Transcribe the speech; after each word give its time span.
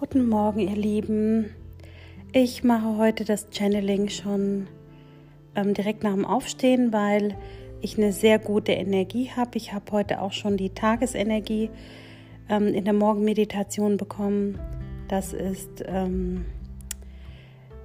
Guten 0.00 0.30
Morgen, 0.30 0.60
ihr 0.60 0.76
Lieben. 0.76 1.50
Ich 2.32 2.64
mache 2.64 2.96
heute 2.96 3.26
das 3.26 3.48
Channeling 3.50 4.08
schon 4.08 4.66
ähm, 5.54 5.74
direkt 5.74 6.02
nach 6.02 6.14
dem 6.14 6.24
Aufstehen, 6.24 6.90
weil 6.90 7.36
ich 7.82 7.98
eine 7.98 8.10
sehr 8.10 8.38
gute 8.38 8.72
Energie 8.72 9.30
habe. 9.36 9.58
Ich 9.58 9.74
habe 9.74 9.92
heute 9.92 10.22
auch 10.22 10.32
schon 10.32 10.56
die 10.56 10.70
Tagesenergie 10.70 11.68
ähm, 12.48 12.68
in 12.68 12.86
der 12.86 12.94
Morgenmeditation 12.94 13.98
bekommen. 13.98 14.58
Das 15.08 15.34
ist 15.34 15.84
ähm, 15.86 16.46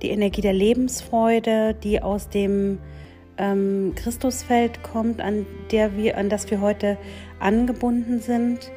die 0.02 0.12
Energie 0.12 0.40
der 0.40 0.54
Lebensfreude, 0.54 1.74
die 1.74 2.02
aus 2.02 2.30
dem 2.30 2.78
ähm, 3.38 3.92
Christusfeld 3.98 4.84
kommt, 4.84 5.20
an, 5.20 5.46
der 5.70 5.98
wir, 5.98 6.18
an 6.18 6.30
das 6.30 6.50
wir 6.50 6.62
heute 6.62 6.98
angebunden 7.42 8.22
sind. 8.22 8.72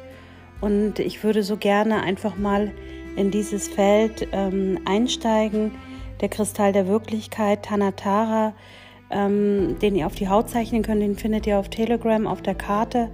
Und 0.59 0.99
ich 0.99 1.23
würde 1.23 1.41
so 1.41 1.55
gerne 1.55 2.01
einfach 2.01 2.37
mal 2.37 2.73
in 3.19 3.31
dieses 3.31 3.67
Feld 3.67 4.27
ähm, 4.31 4.79
einsteigen. 4.85 5.71
Der 6.21 6.29
Kristall 6.29 6.71
der 6.71 6.87
Wirklichkeit, 6.87 7.63
Tanatara, 7.63 8.53
ähm, 9.11 9.77
den 9.81 9.95
ihr 9.95 10.05
auf 10.05 10.15
die 10.15 10.29
Haut 10.29 10.49
zeichnen 10.49 10.83
könnt, 10.83 11.01
den 11.01 11.15
findet 11.15 11.45
ihr 11.45 11.59
auf 11.59 11.69
Telegram 11.69 12.25
auf 12.27 12.41
der 12.41 12.55
Karte 12.55 13.09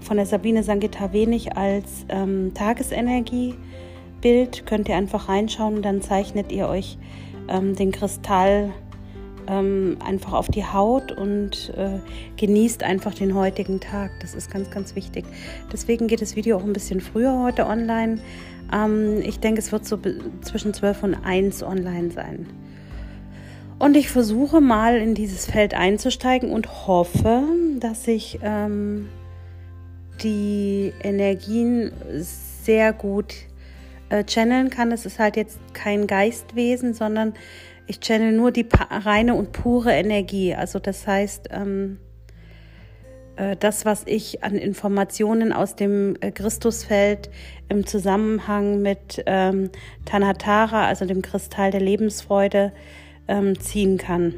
von 0.00 0.16
der 0.16 0.26
Sabine 0.26 0.62
Sangita 0.62 1.12
Wenig 1.12 1.56
als 1.56 2.06
ähm, 2.08 2.52
Tagesenergiebild. 2.54 4.66
Könnt 4.66 4.88
ihr 4.88 4.96
einfach 4.96 5.28
reinschauen 5.28 5.82
dann 5.82 6.00
zeichnet 6.00 6.50
ihr 6.50 6.68
euch 6.68 6.98
ähm, 7.48 7.76
den 7.76 7.92
Kristall 7.92 8.72
ähm, 9.48 9.96
einfach 10.04 10.32
auf 10.32 10.48
die 10.48 10.64
Haut 10.64 11.12
und 11.12 11.72
äh, 11.76 11.98
genießt 12.36 12.82
einfach 12.82 13.14
den 13.14 13.34
heutigen 13.34 13.80
Tag. 13.80 14.10
Das 14.20 14.34
ist 14.34 14.50
ganz, 14.50 14.70
ganz 14.70 14.94
wichtig. 14.94 15.24
Deswegen 15.72 16.06
geht 16.06 16.22
das 16.22 16.36
Video 16.36 16.56
auch 16.56 16.64
ein 16.64 16.72
bisschen 16.72 17.00
früher 17.00 17.42
heute 17.42 17.66
online. 17.66 18.18
Ähm, 18.72 19.20
ich 19.22 19.40
denke, 19.40 19.60
es 19.60 19.72
wird 19.72 19.86
so 19.86 19.98
zwischen 20.42 20.74
12 20.74 21.02
und 21.02 21.14
1 21.14 21.62
online 21.62 22.10
sein. 22.10 22.46
Und 23.78 23.96
ich 23.96 24.08
versuche 24.08 24.60
mal 24.60 24.96
in 24.96 25.14
dieses 25.14 25.46
Feld 25.46 25.74
einzusteigen 25.74 26.50
und 26.50 26.86
hoffe, 26.86 27.42
dass 27.80 28.06
ich 28.06 28.38
ähm, 28.42 29.08
die 30.22 30.92
Energien 31.02 31.92
sehr 32.62 32.92
gut 32.92 33.34
äh, 34.10 34.24
channeln 34.24 34.70
kann. 34.70 34.92
Es 34.92 35.06
ist 35.06 35.18
halt 35.18 35.36
jetzt 35.36 35.58
kein 35.72 36.06
Geistwesen, 36.06 36.94
sondern 36.94 37.34
ich 37.86 38.00
channel 38.00 38.32
nur 38.32 38.50
die 38.50 38.66
reine 38.90 39.34
und 39.34 39.52
pure 39.52 39.92
Energie. 39.92 40.54
Also 40.54 40.78
das 40.78 41.06
heißt, 41.06 41.48
ähm, 41.50 41.98
äh, 43.36 43.56
das, 43.56 43.84
was 43.84 44.04
ich 44.06 44.42
an 44.42 44.54
Informationen 44.54 45.52
aus 45.52 45.76
dem 45.76 46.16
äh, 46.20 46.30
Christusfeld 46.30 47.30
im 47.68 47.86
Zusammenhang 47.86 48.82
mit 48.82 49.22
ähm, 49.26 49.70
Tanatara, 50.04 50.86
also 50.86 51.04
dem 51.04 51.22
Kristall 51.22 51.70
der 51.70 51.80
Lebensfreude, 51.80 52.72
ähm, 53.28 53.58
ziehen 53.58 53.98
kann. 53.98 54.34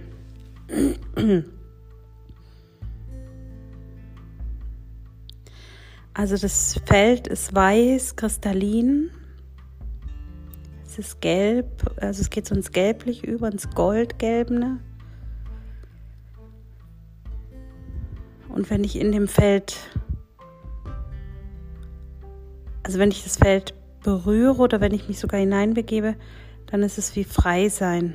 Also 6.14 6.36
das 6.36 6.80
Feld 6.86 7.26
ist 7.26 7.54
weiß, 7.54 8.16
kristallin 8.16 9.10
es 10.98 11.08
ist 11.08 11.20
gelb, 11.20 11.66
also 12.00 12.22
es 12.22 12.30
geht 12.30 12.46
so 12.46 12.54
ins 12.54 12.72
Gelblich 12.72 13.22
über, 13.22 13.52
ins 13.52 13.68
Goldgelbene. 13.70 14.80
Und 18.48 18.70
wenn 18.70 18.82
ich 18.82 18.98
in 18.98 19.12
dem 19.12 19.28
Feld, 19.28 19.76
also 22.82 22.98
wenn 22.98 23.10
ich 23.10 23.24
das 23.24 23.36
Feld 23.36 23.74
berühre 24.02 24.56
oder 24.56 24.80
wenn 24.80 24.94
ich 24.94 25.06
mich 25.06 25.18
sogar 25.18 25.38
hineinbegebe, 25.38 26.16
dann 26.66 26.82
ist 26.82 26.96
es 26.96 27.14
wie 27.14 27.24
frei 27.24 27.68
sein. 27.68 28.14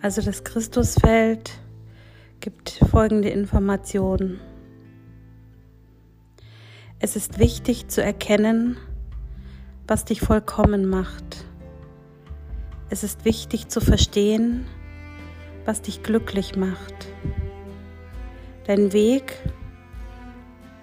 Also 0.00 0.22
das 0.22 0.44
Christusfeld 0.44 1.63
gibt 2.44 2.78
folgende 2.90 3.30
Informationen. 3.30 4.38
Es 6.98 7.16
ist 7.16 7.38
wichtig 7.38 7.88
zu 7.88 8.02
erkennen, 8.02 8.76
was 9.86 10.04
dich 10.04 10.20
vollkommen 10.20 10.86
macht. 10.86 11.46
Es 12.90 13.02
ist 13.02 13.24
wichtig 13.24 13.68
zu 13.68 13.80
verstehen, 13.80 14.66
was 15.64 15.80
dich 15.80 16.02
glücklich 16.02 16.54
macht. 16.54 17.08
Dein 18.66 18.92
Weg 18.92 19.38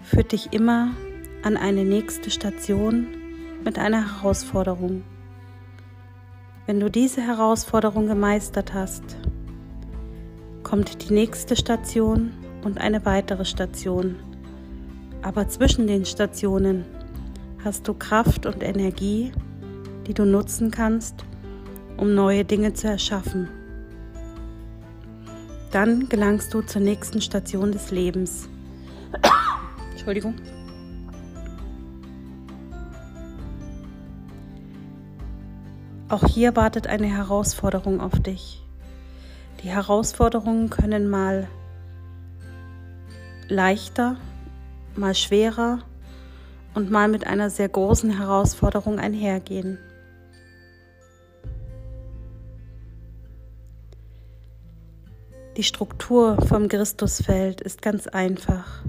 führt 0.02 0.32
dich 0.32 0.54
immer 0.54 0.96
an 1.44 1.58
eine 1.58 1.86
nächste 1.86 2.32
Station 2.32 3.06
mit 3.64 3.78
einer 3.78 4.18
Herausforderung. 4.18 5.04
Wenn 6.66 6.80
du 6.80 6.90
diese 6.90 7.22
Herausforderung 7.22 8.08
gemeistert 8.08 8.74
hast, 8.74 9.16
kommt 10.72 11.10
die 11.10 11.14
nächste 11.14 11.58
Station 11.58 12.32
und 12.64 12.78
eine 12.78 13.04
weitere 13.04 13.44
Station. 13.44 14.16
Aber 15.22 15.50
zwischen 15.50 15.86
den 15.86 16.06
Stationen 16.06 16.86
hast 17.62 17.90
du 17.90 17.94
Kraft 17.94 18.46
und 18.46 18.64
Energie, 18.64 19.34
die 20.08 20.14
du 20.14 20.24
nutzen 20.24 20.72
kannst, 20.72 21.26
um 21.98 22.16
neue 22.16 22.46
Dinge 22.46 22.72
zu 22.72 22.88
erschaffen. 22.88 23.50
Dann 25.72 26.08
gelangst 26.08 26.54
du 26.54 26.62
zur 26.62 26.82
nächsten 26.82 27.20
Station 27.20 27.74
des 27.74 27.92
Lebens. 27.92 28.48
Entschuldigung. 29.92 30.36
Auch 36.08 36.26
hier 36.28 36.56
wartet 36.56 36.88
eine 36.88 37.08
Herausforderung 37.08 38.00
auf 38.00 38.18
dich. 38.22 38.64
Die 39.64 39.70
Herausforderungen 39.70 40.72
können 40.72 41.08
mal 41.08 41.48
leichter, 43.48 44.18
mal 44.96 45.14
schwerer 45.14 45.80
und 46.74 46.90
mal 46.90 47.08
mit 47.08 47.28
einer 47.28 47.52
sehr 47.52 47.70
großen 47.70 48.18
Herausforderung 48.18 48.98
einhergehen. 48.98 49.78
Die 55.58 55.64
Struktur 55.64 56.42
vom 56.48 56.68
Christusfeld 56.68 57.62
ist 57.62 57.84
ganz 57.84 58.08
einfach. 58.08 58.84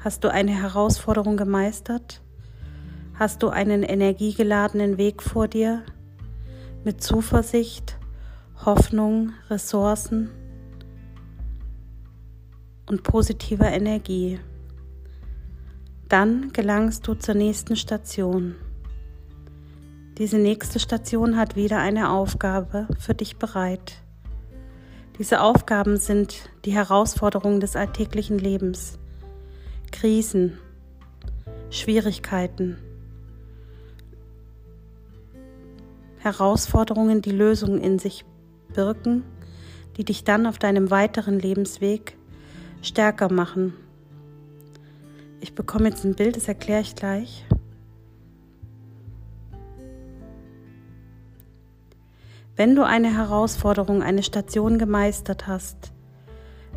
Hast 0.00 0.24
du 0.24 0.28
eine 0.28 0.60
Herausforderung 0.60 1.36
gemeistert? 1.36 2.20
Hast 3.16 3.44
du 3.44 3.50
einen 3.50 3.84
energiegeladenen 3.84 4.98
Weg 4.98 5.22
vor 5.22 5.46
dir 5.46 5.84
mit 6.84 7.00
Zuversicht 7.02 7.96
Hoffnung, 8.64 9.32
Ressourcen 9.50 10.30
und 12.88 13.02
positiver 13.02 13.70
Energie. 13.70 14.40
Dann 16.08 16.50
gelangst 16.52 17.06
du 17.06 17.14
zur 17.14 17.34
nächsten 17.34 17.76
Station. 17.76 18.54
Diese 20.16 20.38
nächste 20.38 20.78
Station 20.78 21.36
hat 21.36 21.56
wieder 21.56 21.78
eine 21.78 22.10
Aufgabe 22.10 22.88
für 22.98 23.14
dich 23.14 23.36
bereit. 23.36 24.00
Diese 25.18 25.42
Aufgaben 25.42 25.98
sind 25.98 26.48
die 26.64 26.72
Herausforderungen 26.72 27.60
des 27.60 27.76
alltäglichen 27.76 28.38
Lebens, 28.38 28.98
Krisen, 29.92 30.58
Schwierigkeiten, 31.68 32.78
Herausforderungen, 36.18 37.20
die 37.20 37.32
Lösungen 37.32 37.80
in 37.80 37.98
sich 37.98 38.24
birken, 38.74 39.24
die 39.96 40.04
dich 40.04 40.24
dann 40.24 40.46
auf 40.46 40.58
deinem 40.58 40.90
weiteren 40.90 41.38
Lebensweg 41.38 42.16
stärker 42.82 43.32
machen. 43.32 43.72
Ich 45.40 45.54
bekomme 45.54 45.88
jetzt 45.88 46.04
ein 46.04 46.14
Bild, 46.14 46.36
das 46.36 46.48
erkläre 46.48 46.82
ich 46.82 46.94
gleich. 46.94 47.46
Wenn 52.56 52.76
du 52.76 52.86
eine 52.86 53.12
Herausforderung, 53.12 54.02
eine 54.02 54.22
Station 54.22 54.78
gemeistert 54.78 55.46
hast, 55.46 55.92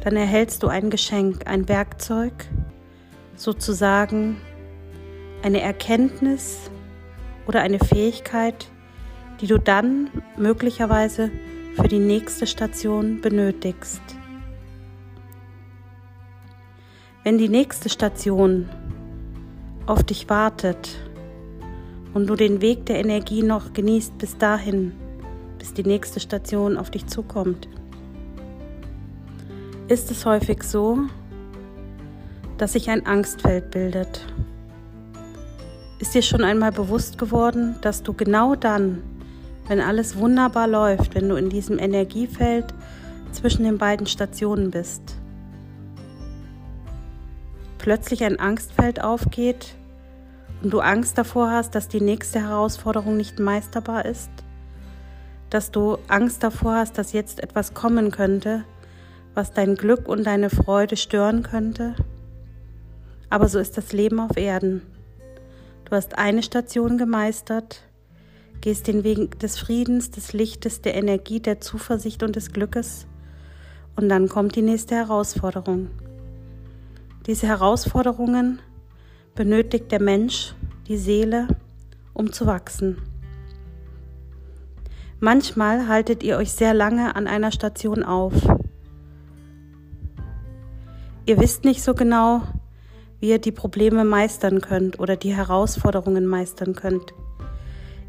dann 0.01 0.15
erhältst 0.15 0.63
du 0.63 0.67
ein 0.67 0.89
Geschenk, 0.89 1.47
ein 1.47 1.69
Werkzeug, 1.69 2.33
sozusagen 3.35 4.37
eine 5.43 5.61
Erkenntnis 5.61 6.71
oder 7.47 7.61
eine 7.61 7.79
Fähigkeit, 7.79 8.67
die 9.39 9.47
du 9.47 9.59
dann 9.59 10.09
möglicherweise 10.35 11.31
für 11.77 11.87
die 11.87 11.99
nächste 11.99 12.47
Station 12.47 13.21
benötigst. 13.21 14.01
Wenn 17.23 17.37
die 17.37 17.49
nächste 17.49 17.87
Station 17.87 18.67
auf 19.85 20.03
dich 20.03 20.27
wartet 20.27 20.97
und 22.15 22.25
du 22.27 22.35
den 22.35 22.61
Weg 22.61 22.87
der 22.87 22.99
Energie 22.99 23.43
noch 23.43 23.73
genießt 23.73 24.17
bis 24.17 24.39
dahin, 24.39 24.93
bis 25.59 25.75
die 25.75 25.83
nächste 25.83 26.19
Station 26.19 26.77
auf 26.77 26.89
dich 26.89 27.05
zukommt, 27.05 27.67
ist 29.87 30.09
es 30.09 30.25
häufig 30.25 30.63
so, 30.63 30.97
dass 32.57 32.73
sich 32.73 32.89
ein 32.89 33.05
Angstfeld 33.05 33.69
bildet. 33.69 34.25
Ist 35.99 36.15
dir 36.15 36.23
schon 36.23 36.43
einmal 36.43 36.71
bewusst 36.71 37.19
geworden, 37.19 37.75
dass 37.81 38.01
du 38.01 38.13
genau 38.13 38.55
dann, 38.55 39.03
wenn 39.67 39.81
alles 39.81 40.17
wunderbar 40.17 40.67
läuft, 40.67 41.15
wenn 41.15 41.29
du 41.29 41.35
in 41.35 41.49
diesem 41.49 41.79
Energiefeld 41.79 42.65
zwischen 43.31 43.63
den 43.63 43.77
beiden 43.77 44.07
Stationen 44.07 44.71
bist, 44.71 45.01
plötzlich 47.77 48.23
ein 48.23 48.39
Angstfeld 48.39 49.01
aufgeht 49.01 49.75
und 50.63 50.71
du 50.71 50.79
Angst 50.79 51.17
davor 51.17 51.51
hast, 51.51 51.75
dass 51.75 51.87
die 51.87 52.01
nächste 52.01 52.41
Herausforderung 52.41 53.17
nicht 53.17 53.39
meisterbar 53.39 54.05
ist, 54.05 54.31
dass 55.49 55.71
du 55.71 55.97
Angst 56.07 56.43
davor 56.43 56.75
hast, 56.75 56.97
dass 56.97 57.13
jetzt 57.13 57.41
etwas 57.41 57.73
kommen 57.73 58.11
könnte, 58.11 58.63
was 59.33 59.53
dein 59.53 59.75
Glück 59.75 60.07
und 60.07 60.25
deine 60.25 60.49
Freude 60.49 60.97
stören 60.97 61.43
könnte. 61.43 61.95
Aber 63.29 63.47
so 63.47 63.59
ist 63.59 63.77
das 63.77 63.93
Leben 63.93 64.19
auf 64.19 64.35
Erden. 64.35 64.81
Du 65.85 65.95
hast 65.95 66.17
eine 66.17 66.43
Station 66.43 66.97
gemeistert, 66.97 67.86
gehst 68.61 68.87
den 68.87 69.03
Weg 69.03 69.39
des 69.39 69.59
Friedens, 69.59 70.11
des 70.11 70.33
Lichtes, 70.33 70.81
der 70.81 70.95
Energie, 70.95 71.39
der 71.39 71.61
Zuversicht 71.61 72.23
und 72.23 72.35
des 72.35 72.51
Glückes 72.51 73.07
und 73.97 74.09
dann 74.09 74.29
kommt 74.29 74.55
die 74.55 74.61
nächste 74.61 74.95
Herausforderung. 74.95 75.89
Diese 77.25 77.47
Herausforderungen 77.47 78.59
benötigt 79.35 79.91
der 79.91 80.01
Mensch, 80.01 80.53
die 80.87 80.97
Seele, 80.97 81.47
um 82.13 82.31
zu 82.31 82.45
wachsen. 82.45 83.01
Manchmal 85.19 85.87
haltet 85.87 86.23
ihr 86.23 86.37
euch 86.37 86.51
sehr 86.51 86.75
lange 86.75 87.15
an 87.15 87.27
einer 87.27 87.51
Station 87.51 88.03
auf. 88.03 88.33
Ihr 91.25 91.39
wisst 91.39 91.65
nicht 91.65 91.83
so 91.83 91.95
genau, 91.95 92.43
wie 93.19 93.29
ihr 93.29 93.39
die 93.39 93.51
Probleme 93.51 94.05
meistern 94.05 94.61
könnt 94.61 94.99
oder 94.99 95.15
die 95.15 95.33
Herausforderungen 95.35 96.27
meistern 96.27 96.75
könnt. 96.75 97.13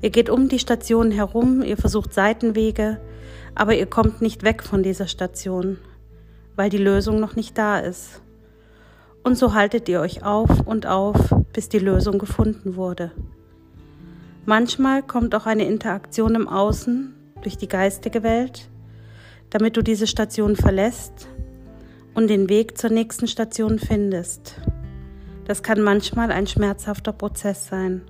Ihr 0.00 0.10
geht 0.10 0.30
um 0.30 0.48
die 0.48 0.58
Station 0.58 1.10
herum, 1.10 1.62
ihr 1.62 1.76
versucht 1.76 2.14
Seitenwege, 2.14 3.00
aber 3.54 3.74
ihr 3.74 3.86
kommt 3.86 4.22
nicht 4.22 4.44
weg 4.44 4.62
von 4.62 4.82
dieser 4.82 5.08
Station, 5.08 5.78
weil 6.54 6.70
die 6.70 6.78
Lösung 6.78 7.18
noch 7.18 7.34
nicht 7.34 7.58
da 7.58 7.78
ist. 7.78 8.22
Und 9.24 9.36
so 9.36 9.54
haltet 9.54 9.88
ihr 9.88 10.00
euch 10.00 10.24
auf 10.24 10.66
und 10.66 10.86
auf, 10.86 11.34
bis 11.52 11.68
die 11.68 11.80
Lösung 11.80 12.18
gefunden 12.18 12.76
wurde. 12.76 13.10
Manchmal 14.46 15.02
kommt 15.02 15.34
auch 15.34 15.46
eine 15.46 15.66
Interaktion 15.66 16.34
im 16.36 16.48
Außen 16.48 17.14
durch 17.42 17.56
die 17.56 17.68
geistige 17.68 18.22
Welt, 18.22 18.68
damit 19.50 19.76
du 19.76 19.82
diese 19.82 20.06
Station 20.06 20.54
verlässt 20.54 21.28
und 22.14 22.28
den 22.28 22.48
Weg 22.48 22.78
zur 22.78 22.90
nächsten 22.90 23.26
Station 23.26 23.78
findest. 23.78 24.60
Das 25.46 25.62
kann 25.62 25.80
manchmal 25.82 26.30
ein 26.30 26.46
schmerzhafter 26.46 27.12
Prozess 27.12 27.66
sein. 27.66 28.02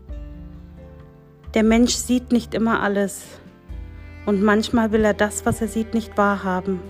Der 1.55 1.63
Mensch 1.63 1.95
sieht 1.95 2.31
nicht 2.31 2.53
immer 2.53 2.83
alles 2.83 3.23
und 4.27 4.43
manchmal 4.43 4.93
will 4.93 5.05
er 5.05 5.15
das, 5.15 5.47
was 5.47 5.63
er 5.63 5.69
sieht, 5.69 5.95
nicht 5.95 6.19
wahrhaben. 6.19 6.81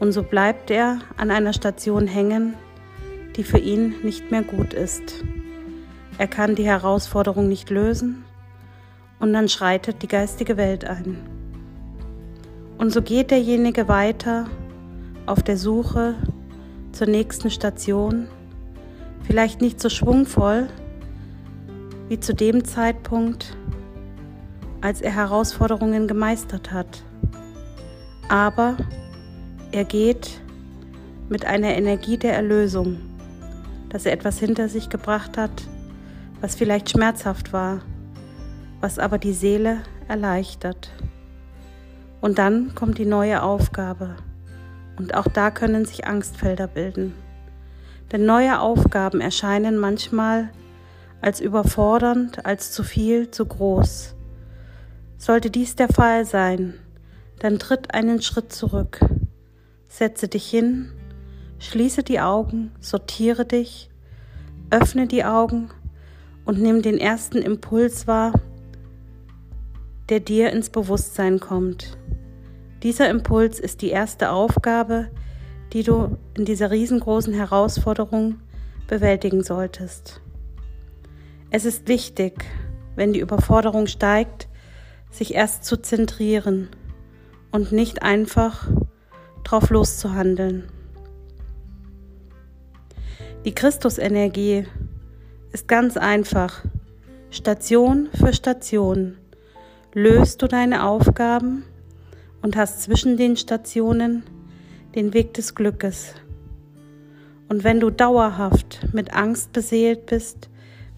Und 0.00 0.10
so 0.10 0.24
bleibt 0.24 0.72
er 0.72 0.98
an 1.16 1.30
einer 1.30 1.52
Station 1.52 2.08
hängen, 2.08 2.54
die 3.36 3.44
für 3.44 3.58
ihn 3.58 3.94
nicht 4.02 4.32
mehr 4.32 4.42
gut 4.42 4.74
ist. 4.74 5.22
Er 6.18 6.26
kann 6.26 6.56
die 6.56 6.64
Herausforderung 6.64 7.48
nicht 7.48 7.70
lösen 7.70 8.24
und 9.20 9.32
dann 9.32 9.48
schreitet 9.48 10.02
die 10.02 10.08
geistige 10.08 10.56
Welt 10.56 10.84
ein. 10.84 11.16
Und 12.76 12.92
so 12.92 13.02
geht 13.02 13.30
derjenige 13.30 13.86
weiter 13.86 14.48
auf 15.26 15.44
der 15.44 15.56
Suche 15.56 16.16
zur 16.90 17.06
nächsten 17.06 17.50
Station, 17.50 18.26
vielleicht 19.22 19.60
nicht 19.60 19.80
so 19.80 19.88
schwungvoll 19.88 20.66
wie 22.08 22.20
zu 22.20 22.34
dem 22.34 22.64
Zeitpunkt, 22.64 23.56
als 24.80 25.00
er 25.00 25.14
Herausforderungen 25.14 26.08
gemeistert 26.08 26.72
hat. 26.72 27.02
Aber 28.28 28.76
er 29.72 29.84
geht 29.84 30.40
mit 31.28 31.44
einer 31.44 31.74
Energie 31.74 32.18
der 32.18 32.34
Erlösung 32.34 32.98
dass 33.94 34.06
er 34.06 34.12
etwas 34.12 34.40
hinter 34.40 34.68
sich 34.68 34.88
gebracht 34.88 35.38
hat, 35.38 35.52
was 36.40 36.56
vielleicht 36.56 36.90
schmerzhaft 36.90 37.52
war, 37.52 37.78
was 38.80 38.98
aber 38.98 39.18
die 39.18 39.32
Seele 39.32 39.82
erleichtert. 40.08 40.90
Und 42.20 42.38
dann 42.38 42.74
kommt 42.74 42.98
die 42.98 43.06
neue 43.06 43.40
Aufgabe. 43.40 44.16
Und 44.98 45.14
auch 45.14 45.28
da 45.28 45.52
können 45.52 45.84
sich 45.84 46.08
Angstfelder 46.08 46.66
bilden. 46.66 47.14
Denn 48.10 48.26
neue 48.26 48.58
Aufgaben 48.58 49.20
erscheinen 49.20 49.78
manchmal 49.78 50.48
als 51.24 51.40
überfordernd, 51.40 52.44
als 52.46 52.72
zu 52.72 52.82
viel, 52.82 53.30
zu 53.30 53.46
groß. 53.46 54.14
Sollte 55.16 55.50
dies 55.50 55.74
der 55.74 55.88
Fall 55.88 56.24
sein, 56.24 56.74
dann 57.38 57.58
tritt 57.58 57.94
einen 57.94 58.20
Schritt 58.20 58.52
zurück, 58.52 59.00
setze 59.88 60.28
dich 60.28 60.46
hin 60.46 60.92
Schließe 61.58 62.02
die 62.02 62.20
Augen, 62.20 62.72
sortiere 62.78 63.46
dich, 63.46 63.88
öffne 64.70 65.06
die 65.06 65.24
Augen 65.24 65.70
und 66.44 66.60
nimm 66.60 66.82
den 66.82 66.98
ersten 66.98 67.38
Impuls 67.38 68.06
wahr, 68.06 68.32
der 70.10 70.20
dir 70.20 70.52
ins 70.52 70.68
Bewusstsein 70.68 71.40
kommt. 71.40 71.96
Dieser 72.82 73.08
Impuls 73.08 73.58
ist 73.60 73.80
die 73.80 73.88
erste 73.88 74.30
Aufgabe, 74.30 75.08
die 75.72 75.84
du 75.84 76.18
in 76.36 76.44
dieser 76.44 76.70
riesengroßen 76.70 77.32
Herausforderung 77.32 78.40
bewältigen 78.86 79.42
solltest. 79.42 80.20
Es 81.56 81.64
ist 81.64 81.86
wichtig, 81.86 82.44
wenn 82.96 83.12
die 83.12 83.20
Überforderung 83.20 83.86
steigt, 83.86 84.48
sich 85.12 85.34
erst 85.34 85.64
zu 85.64 85.76
zentrieren 85.76 86.68
und 87.52 87.70
nicht 87.70 88.02
einfach 88.02 88.68
drauf 89.44 89.70
loszuhandeln. 89.70 90.64
Die 93.44 93.54
Christusenergie 93.54 94.66
ist 95.52 95.68
ganz 95.68 95.96
einfach. 95.96 96.64
Station 97.30 98.08
für 98.12 98.32
Station 98.32 99.16
löst 99.92 100.42
du 100.42 100.48
deine 100.48 100.84
Aufgaben 100.84 101.62
und 102.42 102.56
hast 102.56 102.82
zwischen 102.82 103.16
den 103.16 103.36
Stationen 103.36 104.24
den 104.96 105.14
Weg 105.14 105.34
des 105.34 105.54
Glückes. 105.54 106.14
Und 107.48 107.62
wenn 107.62 107.78
du 107.78 107.90
dauerhaft 107.90 108.88
mit 108.92 109.14
Angst 109.14 109.52
beseelt 109.52 110.06
bist, 110.06 110.48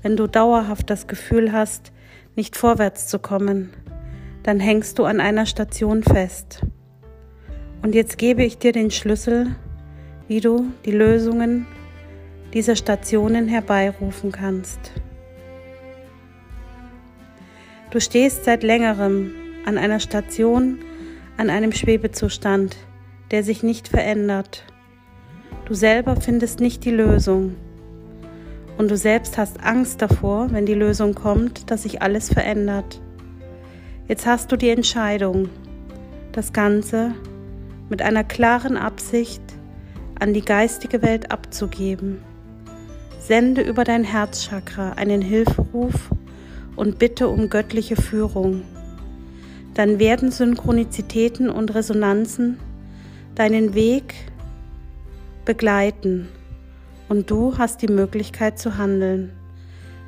wenn 0.06 0.16
du 0.16 0.28
dauerhaft 0.28 0.88
das 0.88 1.08
Gefühl 1.08 1.50
hast, 1.50 1.90
nicht 2.36 2.54
vorwärts 2.54 3.08
zu 3.08 3.18
kommen, 3.18 3.70
dann 4.44 4.60
hängst 4.60 5.00
du 5.00 5.04
an 5.04 5.18
einer 5.18 5.46
Station 5.46 6.04
fest. 6.04 6.60
Und 7.82 7.92
jetzt 7.92 8.16
gebe 8.16 8.44
ich 8.44 8.56
dir 8.56 8.70
den 8.70 8.92
Schlüssel, 8.92 9.56
wie 10.28 10.38
du 10.38 10.66
die 10.84 10.92
Lösungen 10.92 11.66
dieser 12.54 12.76
Stationen 12.76 13.48
herbeirufen 13.48 14.30
kannst. 14.30 14.78
Du 17.90 18.00
stehst 18.00 18.44
seit 18.44 18.62
längerem 18.62 19.32
an 19.64 19.76
einer 19.76 19.98
Station, 19.98 20.78
an 21.36 21.50
einem 21.50 21.72
Schwebezustand, 21.72 22.76
der 23.32 23.42
sich 23.42 23.64
nicht 23.64 23.88
verändert. 23.88 24.66
Du 25.64 25.74
selber 25.74 26.14
findest 26.14 26.60
nicht 26.60 26.84
die 26.84 26.92
Lösung. 26.92 27.56
Und 28.78 28.90
du 28.90 28.96
selbst 28.96 29.38
hast 29.38 29.62
Angst 29.62 30.02
davor, 30.02 30.52
wenn 30.52 30.66
die 30.66 30.74
Lösung 30.74 31.14
kommt, 31.14 31.70
dass 31.70 31.84
sich 31.84 32.02
alles 32.02 32.28
verändert. 32.28 33.00
Jetzt 34.08 34.26
hast 34.26 34.52
du 34.52 34.56
die 34.56 34.68
Entscheidung, 34.68 35.48
das 36.32 36.52
Ganze 36.52 37.14
mit 37.88 38.02
einer 38.02 38.22
klaren 38.22 38.76
Absicht 38.76 39.42
an 40.20 40.34
die 40.34 40.44
geistige 40.44 41.02
Welt 41.02 41.30
abzugeben. 41.30 42.18
Sende 43.18 43.62
über 43.62 43.84
dein 43.84 44.04
Herzchakra 44.04 44.92
einen 44.92 45.22
Hilferuf 45.22 46.10
und 46.76 46.98
bitte 46.98 47.28
um 47.28 47.48
göttliche 47.48 47.96
Führung. 47.96 48.62
Dann 49.74 49.98
werden 49.98 50.30
Synchronizitäten 50.30 51.50
und 51.50 51.74
Resonanzen 51.74 52.58
deinen 53.34 53.74
Weg 53.74 54.14
begleiten 55.44 56.28
und 57.08 57.30
du 57.30 57.58
hast 57.58 57.82
die 57.82 57.88
Möglichkeit 57.88 58.58
zu 58.58 58.78
handeln. 58.78 59.32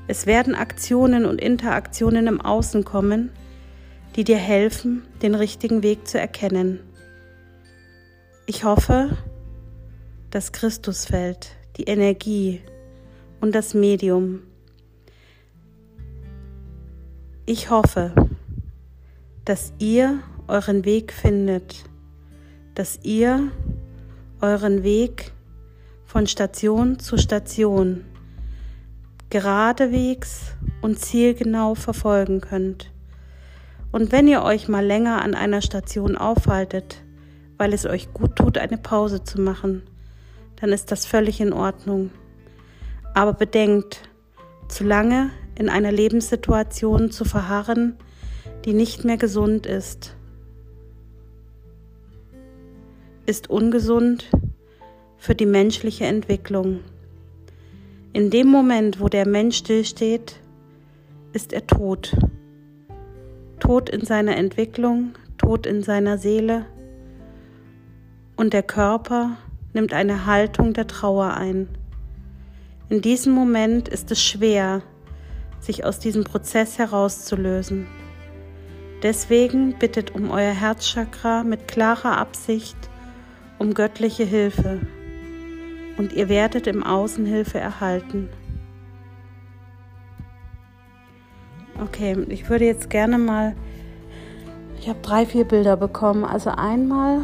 Es 0.07 0.27
werden 0.27 0.55
Aktionen 0.55 1.27
und 1.27 1.41
Interaktionen 1.41 2.27
im 2.27 2.41
Außen 2.41 2.85
kommen, 2.85 3.31
die 4.17 4.25
dir 4.25 4.39
helfen, 4.39 5.03
den 5.23 5.35
richtigen 5.35 5.83
Weg 5.83 6.09
zu 6.09 6.19
erkennen. 6.19 6.81
Ich 8.47 8.65
hoffe, 8.65 9.17
das 10.31 10.53
Christusfeld, 10.53 11.51
die 11.77 11.85
Energie, 11.85 12.63
und 13.41 13.55
das 13.55 13.75
Medium. 13.75 14.43
Ich 17.47 17.71
hoffe, 17.71 18.13
dass 19.45 19.73
ihr 19.79 20.19
euren 20.49 20.85
Weg 20.85 21.13
findet, 21.13 21.85
dass 22.75 23.01
ihr 23.03 23.51
euren 24.41 24.83
Weg 24.83 25.33
von 26.09 26.27
Station 26.27 26.99
zu 26.99 27.19
Station 27.19 28.07
geradewegs 29.29 30.55
und 30.81 30.99
zielgenau 30.99 31.75
verfolgen 31.75 32.41
könnt. 32.41 32.91
Und 33.93 34.11
wenn 34.11 34.27
ihr 34.27 34.43
euch 34.43 34.69
mal 34.69 34.85
länger 34.85 35.21
an 35.21 35.35
einer 35.35 35.61
Station 35.61 36.17
aufhaltet, 36.17 37.03
weil 37.59 37.75
es 37.75 37.85
euch 37.85 38.15
gut 38.15 38.37
tut, 38.37 38.57
eine 38.57 38.79
Pause 38.79 39.23
zu 39.23 39.39
machen, 39.39 39.83
dann 40.57 40.71
ist 40.71 40.91
das 40.91 41.05
völlig 41.05 41.43
in 41.43 41.53
Ordnung. 41.53 42.11
Aber 43.13 43.35
bedenkt, 43.35 44.09
zu 44.69 44.85
lange 44.85 45.29
in 45.57 45.69
einer 45.69 45.93
Lebenssituation 45.93 47.11
zu 47.11 47.27
verharren, 47.27 47.99
die 48.65 48.73
nicht 48.73 49.05
mehr 49.05 49.19
gesund 49.19 49.67
ist, 49.67 50.17
ist 53.27 53.51
ungesund 53.51 54.31
für 55.19 55.35
die 55.35 55.47
menschliche 55.47 56.07
Entwicklung. 56.07 56.81
In 58.13 58.31
dem 58.31 58.49
Moment, 58.49 59.01
wo 59.01 59.09
der 59.09 59.29
Mensch 59.29 59.59
stillsteht, 59.59 60.41
ist 61.33 61.53
er 61.53 61.67
tot. 61.67 62.17
Tod 63.61 63.91
in 63.91 64.05
seiner 64.05 64.37
Entwicklung, 64.37 65.15
Tod 65.37 65.67
in 65.67 65.83
seiner 65.83 66.17
Seele 66.17 66.65
und 68.37 68.53
der 68.53 68.63
Körper 68.63 69.37
nimmt 69.75 69.93
eine 69.93 70.25
Haltung 70.25 70.73
der 70.73 70.87
Trauer 70.87 71.35
ein. 71.35 71.69
In 72.89 73.03
diesem 73.03 73.35
Moment 73.35 73.89
ist 73.89 74.11
es 74.11 74.23
schwer, 74.23 74.83
sich 75.61 75.85
aus 75.85 75.99
diesem 75.99 76.25
Prozess 76.25 76.79
herauszulösen. 76.79 77.87
Deswegen 79.03 79.79
bittet 79.79 80.15
um 80.15 80.31
euer 80.31 80.53
Herzchakra 80.53 81.45
mit 81.45 81.69
klarer 81.69 82.17
Absicht 82.17 82.77
um 83.59 83.75
göttliche 83.75 84.25
Hilfe 84.25 84.81
und 85.99 86.13
ihr 86.13 86.29
werdet 86.29 86.67
im 86.67 86.83
Außen 86.83 87.27
Hilfe 87.27 87.59
erhalten. 87.59 88.29
Okay, 91.83 92.17
ich 92.29 92.49
würde 92.49 92.65
jetzt 92.65 92.89
gerne 92.89 93.19
mal, 93.19 93.55
ich 94.81 94.89
habe 94.89 95.01
drei, 95.03 95.27
vier 95.27 95.45
Bilder 95.45 95.77
bekommen. 95.77 96.25
Also 96.25 96.51
einmal, 96.51 97.21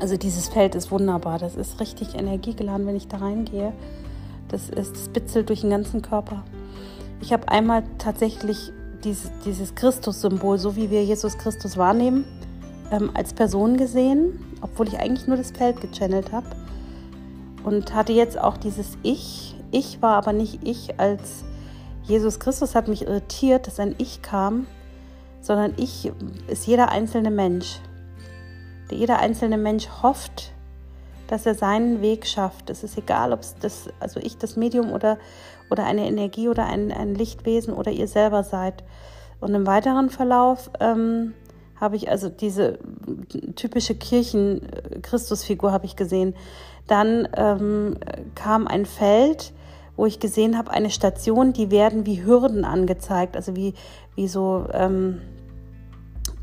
also 0.00 0.16
dieses 0.16 0.48
Feld 0.48 0.74
ist 0.74 0.90
wunderbar, 0.90 1.38
das 1.38 1.54
ist 1.54 1.80
richtig 1.80 2.14
energiegeladen, 2.14 2.86
wenn 2.86 2.96
ich 2.96 3.08
da 3.08 3.18
reingehe. 3.18 3.72
Das 4.48 4.68
ist, 4.68 5.10
das 5.14 5.44
durch 5.44 5.62
den 5.62 5.70
ganzen 5.70 6.02
Körper. 6.02 6.44
Ich 7.20 7.32
habe 7.32 7.48
einmal 7.48 7.84
tatsächlich 7.98 8.72
dieses, 9.04 9.30
dieses 9.44 9.74
Christus-Symbol, 9.74 10.58
so 10.58 10.76
wie 10.76 10.90
wir 10.90 11.04
Jesus 11.04 11.38
Christus 11.38 11.76
wahrnehmen, 11.76 12.24
ähm, 12.90 13.10
als 13.14 13.32
Person 13.32 13.76
gesehen, 13.76 14.38
obwohl 14.60 14.88
ich 14.88 14.98
eigentlich 14.98 15.26
nur 15.26 15.36
das 15.36 15.50
Feld 15.50 15.80
gechannelt 15.80 16.32
habe. 16.32 16.46
Und 17.64 17.94
hatte 17.94 18.12
jetzt 18.12 18.38
auch 18.38 18.56
dieses 18.56 18.98
Ich. 19.02 19.56
Ich 19.70 20.00
war 20.02 20.16
aber 20.16 20.32
nicht 20.32 20.60
ich 20.62 21.00
als 21.00 21.44
Jesus 22.04 22.38
Christus 22.38 22.74
hat 22.74 22.86
mich 22.86 23.06
irritiert, 23.06 23.66
dass 23.66 23.80
ein 23.80 23.94
Ich 23.98 24.20
kam, 24.20 24.66
sondern 25.40 25.72
ich 25.78 26.12
ist 26.48 26.66
jeder 26.66 26.90
einzelne 26.90 27.30
Mensch. 27.30 27.80
Jeder 28.90 29.18
einzelne 29.18 29.56
Mensch 29.56 29.88
hofft, 30.02 30.52
dass 31.28 31.46
er 31.46 31.54
seinen 31.54 32.02
Weg 32.02 32.26
schafft. 32.26 32.68
Es 32.68 32.84
ist 32.84 32.98
egal, 32.98 33.32
ob 33.32 33.40
es 33.40 33.56
das, 33.58 33.88
also 34.00 34.20
ich 34.20 34.36
das 34.36 34.56
Medium 34.56 34.92
oder, 34.92 35.18
oder 35.70 35.84
eine 35.84 36.06
Energie 36.06 36.48
oder 36.48 36.66
ein, 36.66 36.92
ein 36.92 37.14
Lichtwesen 37.14 37.72
oder 37.72 37.90
ihr 37.90 38.06
selber 38.06 38.44
seid. 38.44 38.84
Und 39.40 39.54
im 39.54 39.66
weiteren 39.66 40.10
Verlauf 40.10 40.70
ähm, 40.80 41.32
habe 41.84 41.96
ich 41.96 42.10
also 42.10 42.30
diese 42.30 42.78
typische 43.54 43.94
Kirchen-Christusfigur 43.94 45.70
habe 45.70 45.84
ich 45.84 45.96
gesehen. 45.96 46.34
Dann 46.86 47.28
ähm, 47.36 47.98
kam 48.34 48.66
ein 48.66 48.86
Feld, 48.86 49.52
wo 49.96 50.06
ich 50.06 50.18
gesehen 50.18 50.58
habe, 50.58 50.70
eine 50.70 50.90
Station, 50.90 51.52
die 51.52 51.70
werden 51.70 52.06
wie 52.06 52.24
Hürden 52.24 52.64
angezeigt, 52.64 53.36
also 53.36 53.54
wie, 53.54 53.74
wie 54.16 54.26
so 54.26 54.66
ähm, 54.72 55.20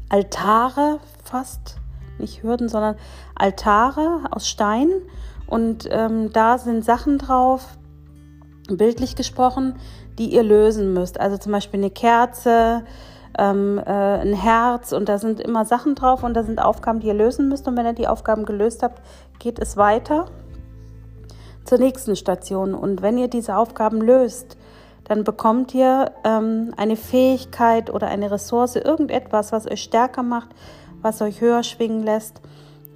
Altare 0.09 0.99
fast, 1.23 1.77
nicht 2.19 2.43
Hürden, 2.43 2.69
sondern 2.69 2.95
Altare 3.35 4.21
aus 4.29 4.47
Stein. 4.47 4.89
Und 5.47 5.87
ähm, 5.91 6.31
da 6.31 6.59
sind 6.59 6.85
Sachen 6.85 7.17
drauf, 7.17 7.77
bildlich 8.69 9.15
gesprochen, 9.15 9.75
die 10.17 10.33
ihr 10.33 10.43
lösen 10.43 10.93
müsst. 10.93 11.19
Also 11.19 11.37
zum 11.37 11.51
Beispiel 11.51 11.79
eine 11.79 11.89
Kerze, 11.89 12.83
ähm, 13.37 13.77
äh, 13.77 13.81
ein 13.91 14.33
Herz 14.33 14.91
und 14.91 15.07
da 15.09 15.17
sind 15.17 15.39
immer 15.39 15.65
Sachen 15.65 15.95
drauf 15.95 16.23
und 16.23 16.33
da 16.33 16.43
sind 16.43 16.59
Aufgaben, 16.59 16.99
die 16.99 17.07
ihr 17.07 17.13
lösen 17.13 17.47
müsst. 17.49 17.67
Und 17.67 17.77
wenn 17.77 17.85
ihr 17.85 17.93
die 17.93 18.07
Aufgaben 18.07 18.45
gelöst 18.45 18.83
habt, 18.83 19.01
geht 19.39 19.59
es 19.59 19.77
weiter 19.77 20.25
zur 21.63 21.77
nächsten 21.77 22.15
Station. 22.15 22.73
Und 22.73 23.01
wenn 23.01 23.17
ihr 23.17 23.27
diese 23.27 23.55
Aufgaben 23.55 24.01
löst, 24.01 24.57
dann 25.05 25.23
bekommt 25.23 25.73
ihr 25.73 26.11
ähm, 26.23 26.73
eine 26.77 26.95
Fähigkeit 26.95 27.93
oder 27.93 28.07
eine 28.07 28.31
Ressource, 28.31 28.75
irgendetwas, 28.75 29.51
was 29.51 29.69
euch 29.69 29.81
stärker 29.81 30.23
macht, 30.23 30.49
was 31.01 31.21
euch 31.21 31.41
höher 31.41 31.63
schwingen 31.63 32.03
lässt. 32.03 32.41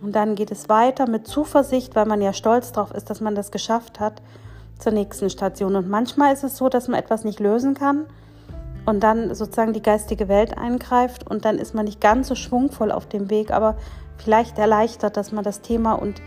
Und 0.02 0.16
dann 0.16 0.36
geht 0.36 0.52
es 0.52 0.70
weiter 0.70 1.10
mit 1.10 1.28
Zuversicht, 1.28 1.96
weil 1.96 2.06
man 2.06 2.22
ja 2.22 2.34
stolz 2.34 2.72
darauf 2.72 2.92
ist, 2.92 3.10
dass 3.10 3.22
man 3.22 3.36
das 3.36 3.52
geschafft 3.52 4.00
hat, 4.00 4.22
zur 4.78 4.92
nächsten 4.92 5.30
Station. 5.30 5.76
Und 5.76 5.90
manchmal 5.90 6.34
ist 6.34 6.44
es 6.44 6.58
so, 6.58 6.70
dass 6.70 6.88
man 6.88 7.00
etwas 7.00 7.24
nicht 7.24 7.40
lösen 7.40 7.74
kann 7.74 8.06
und 8.86 9.02
dann 9.02 9.34
sozusagen 9.34 9.74
die 9.74 9.82
geistige 9.82 10.28
Welt 10.28 10.58
eingreift 10.58 11.30
und 11.30 11.46
dann 11.46 11.58
ist 11.58 11.74
man 11.74 11.86
nicht 11.86 12.02
ganz 12.02 12.28
so 12.28 12.36
schwungvoll 12.36 12.92
auf 12.92 13.08
dem 13.08 13.30
Weg, 13.30 13.52
aber 13.52 13.78
vielleicht 14.18 14.58
erleichtert, 14.58 15.18
dass 15.18 15.32
man 15.32 15.44
das 15.44 15.62
Thema 15.62 15.94
und 15.94 16.22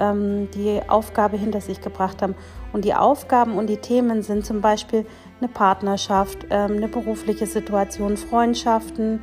ähm, 0.00 0.48
die 0.54 0.80
Aufgabe 0.88 1.36
hinter 1.36 1.60
sich 1.60 1.80
gebracht 1.80 2.22
haben. 2.22 2.34
Und 2.72 2.84
die 2.84 2.94
Aufgaben 2.94 3.56
und 3.56 3.68
die 3.68 3.78
Themen 3.78 4.22
sind 4.22 4.44
zum 4.44 4.60
Beispiel 4.60 5.06
eine 5.40 5.48
Partnerschaft, 5.48 6.46
ähm, 6.50 6.76
eine 6.76 6.88
berufliche 6.88 7.46
Situation, 7.46 8.16
Freundschaften, 8.16 9.22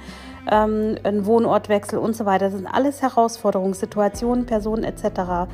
ähm, 0.50 0.96
ein 1.04 1.26
Wohnortwechsel 1.26 2.00
und 2.00 2.16
so 2.16 2.26
weiter. 2.26 2.46
Das 2.46 2.56
sind 2.56 2.68
alles 2.68 3.02
Herausforderungen, 3.02 3.74
Situationen, 3.74 4.46
Personen 4.46 4.84
etc. 4.84 5.48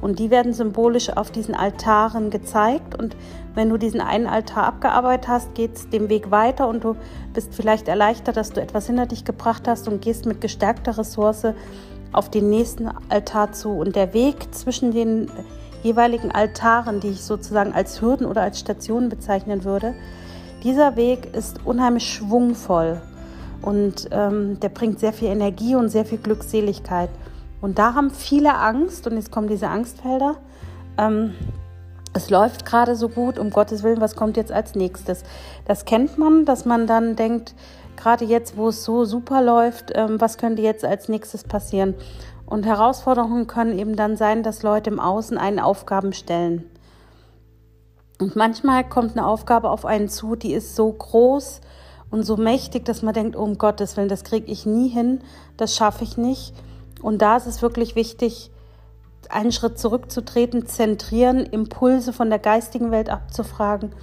Und 0.00 0.18
die 0.18 0.30
werden 0.30 0.52
symbolisch 0.52 1.10
auf 1.10 1.30
diesen 1.30 1.54
Altaren 1.54 2.30
gezeigt. 2.30 2.98
Und 2.98 3.16
wenn 3.54 3.70
du 3.70 3.76
diesen 3.76 4.00
einen 4.00 4.26
Altar 4.26 4.64
abgearbeitet 4.64 5.28
hast, 5.28 5.54
geht 5.54 5.76
es 5.76 5.88
dem 5.88 6.08
Weg 6.08 6.30
weiter 6.30 6.68
und 6.68 6.84
du 6.84 6.96
bist 7.32 7.54
vielleicht 7.54 7.88
erleichtert, 7.88 8.36
dass 8.36 8.50
du 8.50 8.60
etwas 8.60 8.86
hinter 8.86 9.06
dich 9.06 9.24
gebracht 9.24 9.66
hast 9.66 9.88
und 9.88 10.02
gehst 10.02 10.26
mit 10.26 10.40
gestärkter 10.40 10.98
Ressource 10.98 11.46
auf 12.12 12.30
den 12.30 12.50
nächsten 12.50 12.90
Altar 13.08 13.52
zu. 13.52 13.70
Und 13.70 13.96
der 13.96 14.14
Weg 14.14 14.54
zwischen 14.54 14.92
den 14.92 15.30
jeweiligen 15.82 16.30
Altaren, 16.30 17.00
die 17.00 17.10
ich 17.10 17.22
sozusagen 17.22 17.72
als 17.72 18.00
Hürden 18.00 18.26
oder 18.26 18.42
als 18.42 18.58
Stationen 18.60 19.08
bezeichnen 19.08 19.64
würde, 19.64 19.94
dieser 20.62 20.96
Weg 20.96 21.34
ist 21.34 21.60
unheimlich 21.66 22.10
schwungvoll 22.10 23.02
und 23.60 24.08
ähm, 24.10 24.58
der 24.60 24.70
bringt 24.70 24.98
sehr 24.98 25.12
viel 25.12 25.28
Energie 25.28 25.74
und 25.74 25.88
sehr 25.88 26.04
viel 26.04 26.18
Glückseligkeit. 26.18 27.10
Und 27.64 27.78
da 27.78 27.94
haben 27.94 28.10
viele 28.10 28.56
Angst, 28.56 29.06
und 29.06 29.16
jetzt 29.16 29.32
kommen 29.32 29.48
diese 29.48 29.68
Angstfelder. 29.68 30.36
Ähm, 30.98 31.32
es 32.12 32.28
läuft 32.28 32.66
gerade 32.66 32.94
so 32.94 33.08
gut, 33.08 33.38
um 33.38 33.48
Gottes 33.48 33.82
Willen, 33.82 34.02
was 34.02 34.16
kommt 34.16 34.36
jetzt 34.36 34.52
als 34.52 34.74
nächstes? 34.74 35.22
Das 35.64 35.86
kennt 35.86 36.18
man, 36.18 36.44
dass 36.44 36.66
man 36.66 36.86
dann 36.86 37.16
denkt, 37.16 37.54
gerade 37.96 38.26
jetzt, 38.26 38.58
wo 38.58 38.68
es 38.68 38.84
so 38.84 39.06
super 39.06 39.40
läuft, 39.40 39.92
ähm, 39.94 40.20
was 40.20 40.36
könnte 40.36 40.60
jetzt 40.60 40.84
als 40.84 41.08
nächstes 41.08 41.44
passieren? 41.44 41.94
Und 42.44 42.66
Herausforderungen 42.66 43.46
können 43.46 43.78
eben 43.78 43.96
dann 43.96 44.18
sein, 44.18 44.42
dass 44.42 44.62
Leute 44.62 44.90
im 44.90 45.00
Außen 45.00 45.38
einen 45.38 45.58
Aufgaben 45.58 46.12
stellen. 46.12 46.68
Und 48.20 48.36
manchmal 48.36 48.86
kommt 48.86 49.12
eine 49.12 49.26
Aufgabe 49.26 49.70
auf 49.70 49.86
einen 49.86 50.10
zu, 50.10 50.36
die 50.36 50.52
ist 50.52 50.76
so 50.76 50.92
groß 50.92 51.62
und 52.10 52.24
so 52.24 52.36
mächtig, 52.36 52.84
dass 52.84 53.00
man 53.00 53.14
denkt, 53.14 53.36
um 53.36 53.56
Gottes 53.56 53.96
Willen, 53.96 54.10
das 54.10 54.22
kriege 54.22 54.52
ich 54.52 54.66
nie 54.66 54.88
hin, 54.88 55.22
das 55.56 55.74
schaffe 55.74 56.04
ich 56.04 56.18
nicht. 56.18 56.52
Und 57.04 57.20
da 57.20 57.36
ist 57.36 57.44
es 57.44 57.60
wirklich 57.60 57.96
wichtig, 57.96 58.50
einen 59.28 59.52
Schritt 59.52 59.78
zurückzutreten, 59.78 60.64
zentrieren, 60.64 61.40
Impulse 61.40 62.14
von 62.14 62.30
der 62.30 62.38
geistigen 62.38 62.90
Welt 62.92 63.10
abzufragen 63.10 63.94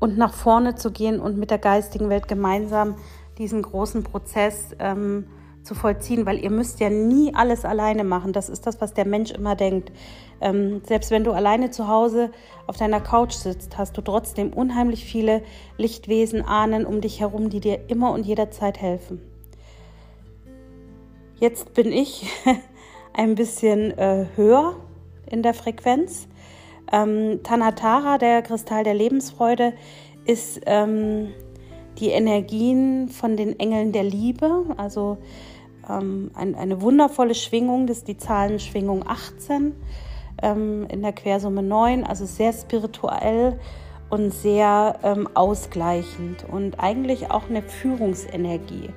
und 0.00 0.16
nach 0.16 0.32
vorne 0.32 0.74
zu 0.74 0.90
gehen 0.90 1.20
und 1.20 1.36
mit 1.36 1.50
der 1.50 1.58
geistigen 1.58 2.08
Welt 2.08 2.26
gemeinsam 2.26 2.96
diesen 3.36 3.60
großen 3.60 4.02
Prozess 4.02 4.74
ähm, 4.78 5.26
zu 5.62 5.74
vollziehen, 5.74 6.24
weil 6.24 6.42
ihr 6.42 6.48
müsst 6.48 6.80
ja 6.80 6.88
nie 6.88 7.34
alles 7.34 7.66
alleine 7.66 8.02
machen. 8.02 8.32
Das 8.32 8.48
ist 8.48 8.66
das, 8.66 8.80
was 8.80 8.94
der 8.94 9.06
Mensch 9.06 9.30
immer 9.30 9.54
denkt. 9.54 9.92
Ähm, 10.40 10.80
selbst 10.86 11.10
wenn 11.10 11.24
du 11.24 11.32
alleine 11.32 11.70
zu 11.70 11.86
Hause 11.86 12.30
auf 12.66 12.78
deiner 12.78 13.02
Couch 13.02 13.34
sitzt, 13.34 13.76
hast 13.76 13.94
du 13.98 14.00
trotzdem 14.00 14.54
unheimlich 14.54 15.04
viele 15.04 15.42
Lichtwesen, 15.76 16.40
Ahnen 16.40 16.86
um 16.86 17.02
dich 17.02 17.20
herum, 17.20 17.50
die 17.50 17.60
dir 17.60 17.90
immer 17.90 18.10
und 18.12 18.24
jederzeit 18.24 18.80
helfen. 18.80 19.20
Jetzt 21.40 21.72
bin 21.72 21.92
ich 21.92 22.26
ein 23.12 23.36
bisschen 23.36 23.96
äh, 23.96 24.26
höher 24.34 24.74
in 25.30 25.44
der 25.44 25.54
Frequenz. 25.54 26.26
Ähm, 26.90 27.40
Tanatara, 27.44 28.18
der 28.18 28.42
Kristall 28.42 28.82
der 28.82 28.94
Lebensfreude, 28.94 29.72
ist 30.24 30.60
ähm, 30.66 31.28
die 31.98 32.08
Energien 32.08 33.08
von 33.08 33.36
den 33.36 33.58
Engeln 33.60 33.92
der 33.92 34.02
Liebe. 34.02 34.64
Also 34.76 35.18
ähm, 35.88 36.32
ein, 36.34 36.56
eine 36.56 36.82
wundervolle 36.82 37.36
Schwingung, 37.36 37.86
das 37.86 37.98
ist 37.98 38.08
die 38.08 38.16
Zahlenschwingung 38.16 39.04
18 39.06 39.74
ähm, 40.42 40.86
in 40.90 41.02
der 41.02 41.12
Quersumme 41.12 41.62
9, 41.62 42.02
also 42.02 42.26
sehr 42.26 42.52
spirituell 42.52 43.60
und 44.10 44.32
sehr 44.32 44.98
ähm, 45.04 45.28
ausgleichend 45.34 46.44
und 46.50 46.80
eigentlich 46.80 47.30
auch 47.30 47.48
eine 47.48 47.62
Führungsenergie. 47.62 48.90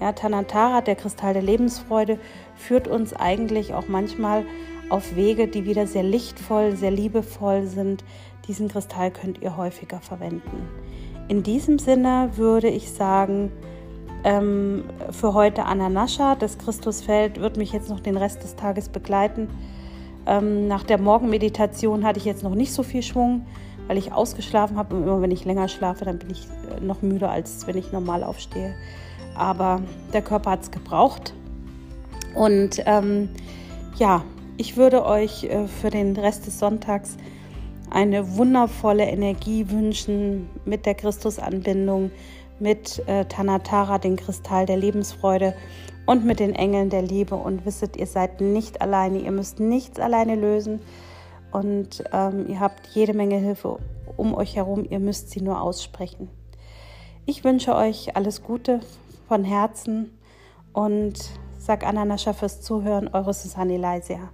Ja, 0.00 0.12
Tanantara, 0.12 0.80
der 0.82 0.96
Kristall 0.96 1.32
der 1.32 1.42
Lebensfreude, 1.42 2.18
führt 2.54 2.88
uns 2.88 3.14
eigentlich 3.14 3.74
auch 3.74 3.88
manchmal 3.88 4.44
auf 4.88 5.16
Wege, 5.16 5.48
die 5.48 5.64
wieder 5.64 5.86
sehr 5.86 6.02
lichtvoll, 6.02 6.76
sehr 6.76 6.90
liebevoll 6.90 7.66
sind. 7.66 8.04
Diesen 8.46 8.68
Kristall 8.68 9.10
könnt 9.10 9.42
ihr 9.42 9.56
häufiger 9.56 10.00
verwenden. 10.00 10.68
In 11.28 11.42
diesem 11.42 11.78
Sinne 11.78 12.30
würde 12.36 12.68
ich 12.68 12.92
sagen, 12.92 13.50
ähm, 14.22 14.84
für 15.10 15.34
heute 15.34 15.64
Ananascha, 15.64 16.36
das 16.36 16.58
Christusfeld 16.58 17.40
wird 17.40 17.56
mich 17.56 17.72
jetzt 17.72 17.88
noch 17.88 18.00
den 18.00 18.16
Rest 18.16 18.42
des 18.42 18.54
Tages 18.54 18.88
begleiten. 18.88 19.48
Ähm, 20.26 20.68
nach 20.68 20.84
der 20.84 20.98
Morgenmeditation 20.98 22.04
hatte 22.04 22.18
ich 22.18 22.24
jetzt 22.24 22.42
noch 22.42 22.54
nicht 22.54 22.72
so 22.72 22.82
viel 22.82 23.02
Schwung, 23.02 23.46
weil 23.86 23.98
ich 23.98 24.12
ausgeschlafen 24.12 24.76
habe. 24.76 24.94
Und 24.96 25.04
immer 25.04 25.22
wenn 25.22 25.30
ich 25.30 25.44
länger 25.44 25.68
schlafe, 25.68 26.04
dann 26.04 26.18
bin 26.18 26.30
ich 26.30 26.46
äh, 26.46 26.80
noch 26.80 27.02
müder, 27.02 27.30
als 27.30 27.66
wenn 27.66 27.76
ich 27.76 27.92
normal 27.92 28.22
aufstehe. 28.24 28.74
Aber 29.36 29.82
der 30.12 30.22
Körper 30.22 30.52
hat 30.52 30.62
es 30.62 30.70
gebraucht. 30.70 31.34
Und 32.34 32.82
ähm, 32.86 33.28
ja, 33.96 34.24
ich 34.56 34.76
würde 34.76 35.04
euch 35.04 35.44
äh, 35.44 35.66
für 35.66 35.90
den 35.90 36.16
Rest 36.16 36.46
des 36.46 36.58
Sonntags 36.58 37.16
eine 37.90 38.36
wundervolle 38.36 39.04
Energie 39.04 39.70
wünschen 39.70 40.48
mit 40.64 40.86
der 40.86 40.94
Christusanbindung, 40.94 42.10
mit 42.58 43.02
äh, 43.06 43.24
Tanatara, 43.26 43.98
den 43.98 44.16
Kristall 44.16 44.66
der 44.66 44.76
Lebensfreude 44.76 45.54
und 46.04 46.24
mit 46.24 46.40
den 46.40 46.54
Engeln 46.54 46.90
der 46.90 47.02
Liebe. 47.02 47.36
Und 47.36 47.66
wisset, 47.66 47.96
ihr 47.96 48.06
seid 48.06 48.40
nicht 48.40 48.80
alleine, 48.80 49.18
ihr 49.18 49.30
müsst 49.30 49.60
nichts 49.60 50.00
alleine 50.00 50.34
lösen 50.34 50.80
und 51.52 52.04
ähm, 52.12 52.46
ihr 52.48 52.60
habt 52.60 52.86
jede 52.88 53.14
Menge 53.14 53.38
Hilfe 53.38 53.78
um 54.16 54.34
euch 54.34 54.56
herum, 54.56 54.86
ihr 54.88 54.98
müsst 54.98 55.30
sie 55.30 55.40
nur 55.40 55.60
aussprechen. 55.60 56.28
Ich 57.24 57.44
wünsche 57.44 57.74
euch 57.74 58.16
alles 58.16 58.42
Gute 58.42 58.80
von 59.28 59.44
Herzen 59.44 60.18
und 60.72 61.14
sag 61.58 61.86
Ananascha 61.86 62.32
fürs 62.32 62.60
Zuhören, 62.60 63.08
eure 63.12 63.34
Susanne 63.34 63.76
Leisia. 63.76 64.30